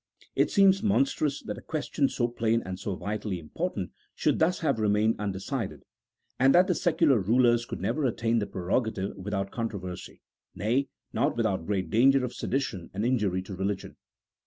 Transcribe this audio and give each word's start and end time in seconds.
It 0.35 0.49
seems 0.49 0.81
mon 0.81 1.05
strous 1.05 1.45
that 1.45 1.59
a 1.59 1.61
question 1.61 2.09
so 2.09 2.27
plain 2.27 2.63
and 2.65 2.79
so 2.79 2.95
vitally 2.95 3.37
important 3.37 3.91
should 4.15 4.39
thus 4.39 4.61
have 4.61 4.79
remained 4.79 5.17
undecided, 5.19 5.85
and 6.39 6.55
that 6.55 6.65
the 6.65 6.73
secular 6.73 7.19
rulers 7.19 7.67
could 7.67 7.79
never 7.81 8.05
obtain 8.05 8.39
the 8.39 8.47
prerogative 8.47 9.15
without 9.15 9.51
controversy, 9.51 10.21
nay, 10.55 10.87
nor 11.13 11.31
without 11.35 11.67
great 11.67 11.91
danger 11.91 12.25
of 12.25 12.33
sedition 12.33 12.89
and 12.95 13.05
injury 13.05 13.43
to 13.43 13.53
religion. 13.55 13.95